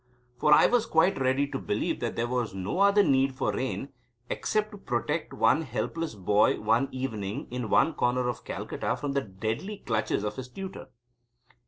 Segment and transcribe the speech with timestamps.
[0.39, 3.89] For I was quite ready to believe that there was no other need for rain
[4.31, 9.21] except to protect one helpless boy one evening in one corner of Calcutta from the
[9.21, 10.87] deadly clutches of his tutor.